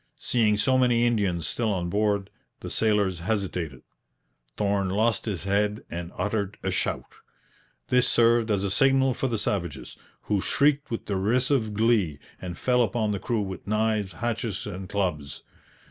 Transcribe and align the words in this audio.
Seeing 0.17 0.57
so 0.57 0.79
many 0.79 1.05
Indians 1.05 1.45
still 1.45 1.71
on 1.71 1.87
board, 1.87 2.31
the 2.61 2.71
sailors 2.71 3.19
hesitated. 3.19 3.83
Thorn 4.57 4.89
lost 4.89 5.25
his 5.25 5.43
head 5.43 5.83
and 5.91 6.11
uttered 6.17 6.57
a 6.63 6.71
shout. 6.71 7.13
This 7.89 8.07
served 8.09 8.49
as 8.49 8.63
a 8.63 8.71
signal 8.71 9.13
for 9.13 9.27
the 9.27 9.37
savages, 9.37 9.95
who 10.23 10.41
shrieked 10.41 10.89
with 10.89 11.05
derisive 11.05 11.75
glee 11.75 12.17
and 12.41 12.57
fell 12.57 12.81
upon 12.81 13.11
the 13.11 13.19
crew 13.19 13.43
with 13.43 13.67
knives, 13.67 14.13
hatchets, 14.13 14.65
and 14.65 14.89
clubs. 14.89 15.43